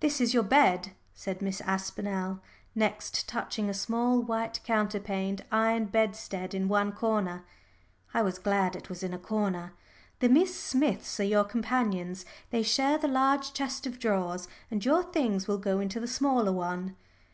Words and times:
"This 0.00 0.20
is 0.20 0.34
your 0.34 0.42
bed," 0.42 0.92
said 1.14 1.40
Miss 1.40 1.62
Aspinall 1.62 2.40
next, 2.74 3.26
touching 3.26 3.70
a 3.70 3.72
small 3.72 4.20
white 4.20 4.60
counterpaned 4.62 5.40
iron 5.50 5.86
bedstead 5.86 6.52
in 6.52 6.68
one 6.68 6.92
corner 6.92 7.46
I 8.12 8.20
was 8.20 8.38
glad 8.38 8.76
it 8.76 8.90
was 8.90 9.02
in 9.02 9.14
a 9.14 9.18
corner. 9.18 9.72
"The 10.20 10.28
Miss 10.28 10.54
Smiths 10.54 11.18
are 11.18 11.24
your 11.24 11.44
companions. 11.44 12.26
They 12.50 12.62
share 12.62 12.98
the 12.98 13.08
large 13.08 13.54
chest 13.54 13.86
of 13.86 13.98
drawers, 13.98 14.48
and 14.70 14.84
your 14.84 15.02
things 15.02 15.48
will 15.48 15.56
go 15.56 15.80
into 15.80 15.98
the 15.98 16.06
smaller 16.08 16.52
one." 16.52 16.94